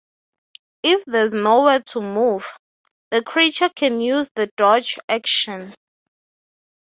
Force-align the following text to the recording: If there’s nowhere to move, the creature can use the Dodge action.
If 0.81 1.03
there’s 1.05 1.31
nowhere 1.31 1.79
to 1.91 2.01
move, 2.01 2.51
the 3.11 3.21
creature 3.21 3.69
can 3.69 4.01
use 4.01 4.31
the 4.33 4.47
Dodge 4.57 4.97
action. 5.07 5.75